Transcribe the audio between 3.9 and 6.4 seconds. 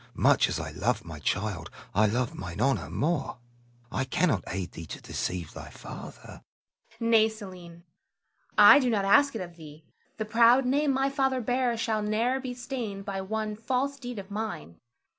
I cannot aid thee to deceive thy father.